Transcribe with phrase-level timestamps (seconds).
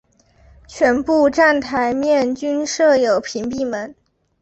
[0.65, 3.93] 全部站台面均设有屏蔽门。